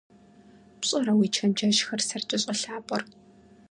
ПщӀэрэ 0.79 1.13
уи 1.15 1.27
чэнджэщхэр 1.35 2.01
сэркӀэ 2.07 2.37
щӀэлъапӀэр? 2.41 3.01